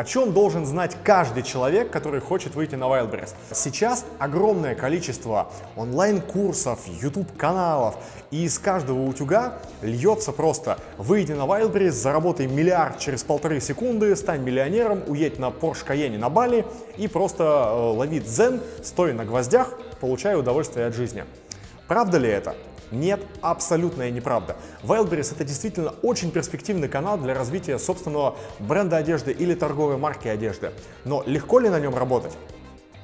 [0.00, 3.34] о чем должен знать каждый человек, который хочет выйти на Wildberries?
[3.52, 7.96] Сейчас огромное количество онлайн-курсов, YouTube-каналов,
[8.30, 14.40] и из каждого утюга льется просто «Выйди на Wildberries, заработай миллиард через полторы секунды, стань
[14.40, 16.64] миллионером, уедь на Porsche Cayenne на Бали
[16.96, 21.26] и просто э, лови дзен, стой на гвоздях, получай удовольствие от жизни».
[21.88, 22.54] Правда ли это?
[22.90, 24.56] Нет, абсолютная неправда.
[24.82, 30.72] Wildberries это действительно очень перспективный канал для развития собственного бренда одежды или торговой марки одежды.
[31.04, 32.32] Но легко ли на нем работать?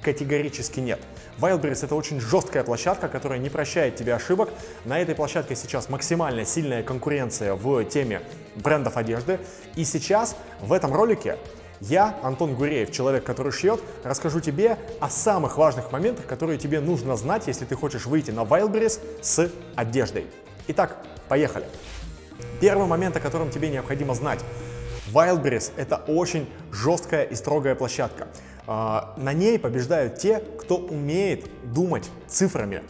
[0.02, 1.00] Категорически нет.
[1.38, 4.50] Wildberries это очень жесткая площадка, которая не прощает тебе ошибок.
[4.84, 8.23] На этой площадке сейчас максимально сильная конкуренция в теме
[8.56, 9.38] брендов одежды.
[9.74, 11.38] И сейчас в этом ролике
[11.80, 17.16] я, Антон Гуреев, человек, который шьет, расскажу тебе о самых важных моментах, которые тебе нужно
[17.16, 20.26] знать, если ты хочешь выйти на Wildberries с одеждой.
[20.68, 20.98] Итак,
[21.28, 21.66] поехали.
[22.60, 24.40] Первый момент, о котором тебе необходимо знать.
[25.12, 28.28] Wildberries– это очень жесткая и строгая площадка.
[28.66, 32.82] А, на ней побеждают те, кто умеет думать цифрами,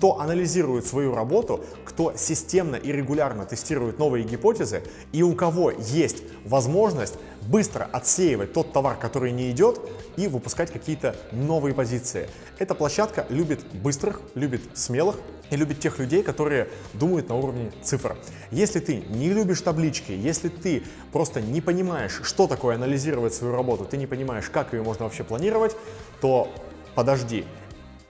[0.00, 6.22] кто анализирует свою работу, кто системно и регулярно тестирует новые гипотезы и у кого есть
[6.46, 9.78] возможность быстро отсеивать тот товар, который не идет,
[10.16, 12.30] и выпускать какие-то новые позиции.
[12.58, 15.16] Эта площадка любит быстрых, любит смелых
[15.50, 18.16] и любит тех людей, которые думают на уровне цифр.
[18.50, 23.84] Если ты не любишь таблички, если ты просто не понимаешь, что такое анализировать свою работу,
[23.84, 25.76] ты не понимаешь, как ее можно вообще планировать,
[26.22, 26.48] то
[26.94, 27.44] подожди,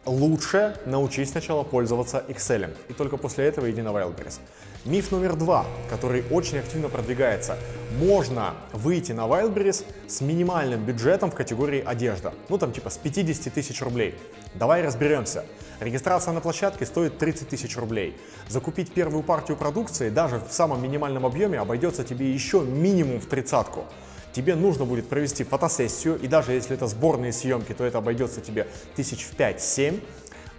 [0.07, 4.41] лучше научись сначала пользоваться Excel, и только после этого иди на Wildberries.
[4.87, 7.59] Миф номер два, который очень активно продвигается.
[7.99, 12.33] Можно выйти на Wildberries с минимальным бюджетом в категории одежда.
[12.49, 14.15] Ну там типа с 50 тысяч рублей.
[14.55, 15.45] Давай разберемся.
[15.81, 18.17] Регистрация на площадке стоит 30 тысяч рублей.
[18.49, 23.85] Закупить первую партию продукции даже в самом минимальном объеме обойдется тебе еще минимум в тридцатку
[24.33, 28.67] тебе нужно будет провести фотосессию, и даже если это сборные съемки, то это обойдется тебе
[28.97, 30.03] тысяч в 5-7.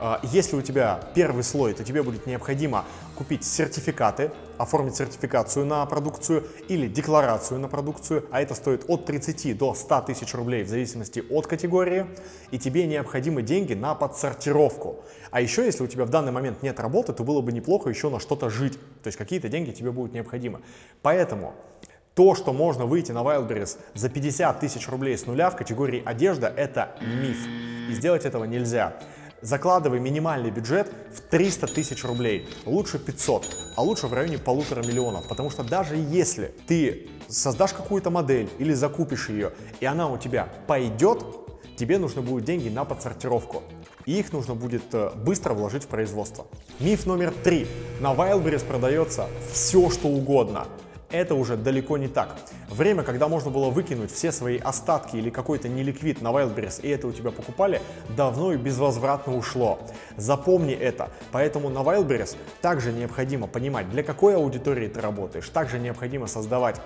[0.03, 5.85] А, если у тебя первый слой, то тебе будет необходимо купить сертификаты, оформить сертификацию на
[5.85, 10.69] продукцию или декларацию на продукцию, а это стоит от 30 до 100 тысяч рублей в
[10.69, 12.07] зависимости от категории,
[12.49, 15.03] и тебе необходимы деньги на подсортировку.
[15.29, 18.09] А еще, если у тебя в данный момент нет работы, то было бы неплохо еще
[18.09, 20.61] на что-то жить, то есть какие-то деньги тебе будут необходимы.
[21.03, 21.53] Поэтому
[22.13, 26.47] то, что можно выйти на Wildberries за 50 тысяч рублей с нуля в категории одежда,
[26.47, 27.37] это миф.
[27.89, 28.93] И сделать этого нельзя.
[29.41, 35.27] Закладывай минимальный бюджет в 300 тысяч рублей, лучше 500, а лучше в районе полутора миллионов,
[35.27, 40.49] потому что даже если ты создашь какую-то модель или закупишь ее, и она у тебя
[40.67, 41.25] пойдет,
[41.75, 43.63] тебе нужны будут деньги на подсортировку.
[44.05, 46.47] И их нужно будет э, быстро вложить в производство.
[46.79, 47.67] Миф номер три.
[47.99, 50.67] На Wildberries продается все, что угодно
[51.11, 52.37] это уже далеко не так.
[52.69, 57.07] Время, когда можно было выкинуть все свои остатки или какой-то неликвид на Wildberries, и это
[57.07, 57.81] у тебя покупали,
[58.15, 59.79] давно и безвозвратно ушло.
[60.17, 61.09] Запомни это.
[61.31, 65.47] Поэтому на Wildberries также необходимо понимать, для какой аудитории ты работаешь.
[65.49, 66.81] Также необходимо создавать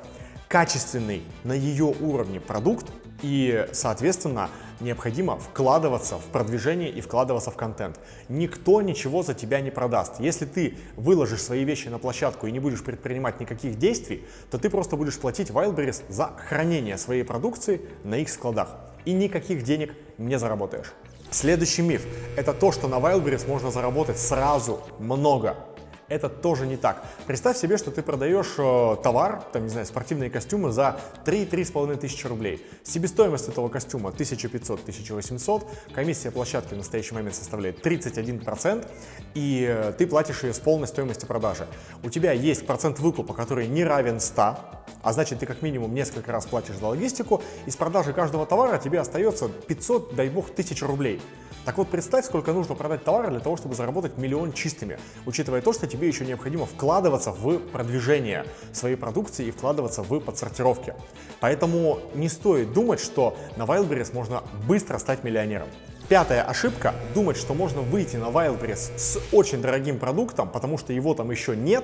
[0.47, 2.87] качественный на ее уровне продукт,
[3.21, 4.49] и, соответственно,
[4.79, 7.99] необходимо вкладываться в продвижение и вкладываться в контент.
[8.29, 10.19] Никто ничего за тебя не продаст.
[10.19, 14.69] Если ты выложишь свои вещи на площадку и не будешь предпринимать никаких действий, то ты
[14.69, 18.75] просто будешь платить Wildberries за хранение своей продукции на их складах.
[19.05, 20.93] И никаких денег не заработаешь.
[21.31, 22.05] Следующий миф–
[22.37, 25.57] это то, что на Wildberries можно заработать сразу много
[26.07, 27.03] это тоже не так.
[27.25, 32.27] Представь себе, что ты продаешь э, товар, там, не знаю, спортивные костюмы за 3-3,5 тысячи
[32.27, 32.65] рублей.
[32.83, 38.87] Себестоимость этого костюма 1500-1800, комиссия площадки в настоящий момент составляет 31%,
[39.33, 41.67] и э, ты платишь ее с полной стоимости продажи.
[42.03, 44.57] У тебя есть процент выкупа, который не равен 100,
[45.05, 48.79] а значит ты как минимум несколько раз платишь за логистику, и с продажи каждого товара
[48.79, 51.21] тебе остается 500, дай бог, тысяч рублей.
[51.63, 55.73] Так вот, представь, сколько нужно продать товара для того, чтобы заработать миллион чистыми, учитывая то,
[55.73, 60.95] что тебе еще необходимо вкладываться в продвижение своей продукции и вкладываться в подсортировки.
[61.39, 65.67] Поэтому не стоит думать, что на Wildberries можно быстро стать миллионером.
[66.09, 71.13] Пятая ошибка– думать, что можно выйти на Wildberries с очень дорогим продуктом, потому что его
[71.13, 71.83] там еще нет,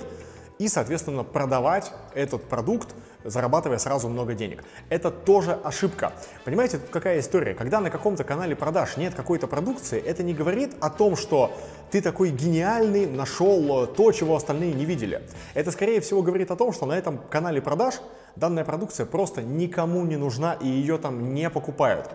[0.61, 4.63] и, соответственно, продавать этот продукт, зарабатывая сразу много денег.
[4.89, 6.13] Это тоже ошибка.
[6.45, 7.53] Понимаете, тут какая история?
[7.53, 11.51] Когда на каком-то канале продаж нет какой-то продукции, это не говорит о том, что
[11.91, 15.21] ты такой гениальный, нашел то, чего остальные не видели.
[15.53, 17.95] Это, скорее всего, говорит о том, что на этом канале продаж
[18.35, 22.09] данная продукция просто никому не нужна и ее там не покупают.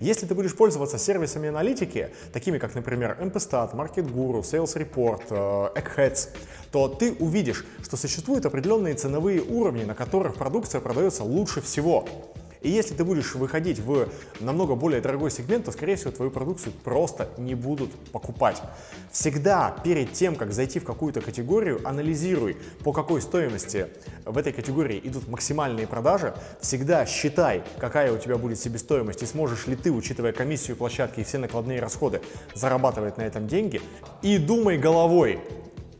[0.00, 6.28] Если ты будешь пользоваться сервисами аналитики, такими как, например, MPStat, MarketGuru, Sales Report, э, Eggheads,
[6.70, 12.06] то ты увидишь, что существуют определенные ценовые уровни, на которых продукция продается лучше всего.
[12.60, 14.06] И если ты будешь выходить в
[14.38, 18.60] намного более дорогой сегмент, то, скорее всего, твою продукцию просто не будут покупать.
[19.10, 23.86] Всегда перед тем, как зайти в какую-то категорию, анализируй, по какой стоимости
[24.26, 26.34] в этой категории идут максимальные продажи.
[26.60, 31.24] Всегда считай, какая у тебя будет себестоимость и сможешь ли ты, учитывая комиссию площадки и
[31.24, 32.20] все накладные расходы,
[32.54, 33.80] зарабатывать на этом деньги.
[34.20, 35.40] И думай головой,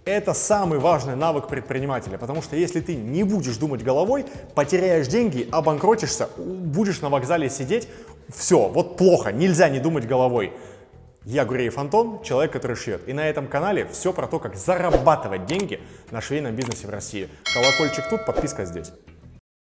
[0.05, 5.49] это самый важный навык предпринимателя, потому что если ты не будешь думать головой, потеряешь деньги,
[5.51, 7.89] обанкротишься, будешь на вокзале сидеть,
[8.29, 10.53] все, вот плохо, нельзя не думать головой.
[11.25, 13.09] Я Гуреев Антон, человек, который шьет.
[13.09, 17.29] И на этом канале все про то, как зарабатывать деньги на швейном бизнесе в России.
[17.55, 18.91] Колокольчик тут, подписка здесь.